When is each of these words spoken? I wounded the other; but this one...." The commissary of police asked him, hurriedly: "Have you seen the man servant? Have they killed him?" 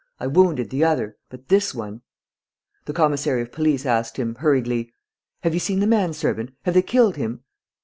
I 0.19 0.25
wounded 0.25 0.71
the 0.71 0.83
other; 0.83 1.15
but 1.29 1.49
this 1.49 1.75
one...." 1.75 2.01
The 2.85 2.93
commissary 2.93 3.43
of 3.43 3.51
police 3.51 3.85
asked 3.85 4.17
him, 4.17 4.33
hurriedly: 4.33 4.91
"Have 5.43 5.53
you 5.53 5.59
seen 5.59 5.79
the 5.79 5.85
man 5.85 6.13
servant? 6.13 6.49
Have 6.63 6.73
they 6.73 6.81
killed 6.81 7.17
him?" 7.17 7.43